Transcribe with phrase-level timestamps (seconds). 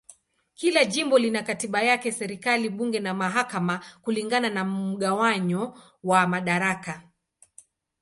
[0.55, 7.03] Kila jimbo lina katiba yake, serikali, bunge na mahakama kulingana na mgawanyo wa madaraka.